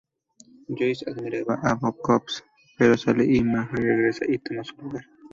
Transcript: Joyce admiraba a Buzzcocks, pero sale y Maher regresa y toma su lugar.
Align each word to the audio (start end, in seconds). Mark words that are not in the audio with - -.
Joyce 0.75 1.05
admiraba 1.11 1.53
a 1.67 1.69
Buzzcocks, 1.79 2.35
pero 2.77 2.93
sale 2.97 3.23
y 3.25 3.43
Maher 3.43 3.83
regresa 3.91 4.25
y 4.27 4.39
toma 4.39 4.63
su 4.63 4.75
lugar. 4.81 5.05